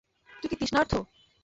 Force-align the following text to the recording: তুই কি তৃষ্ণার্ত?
তুই 0.33 0.47
কি 0.49 0.55
তৃষ্ণার্ত? 0.55 0.93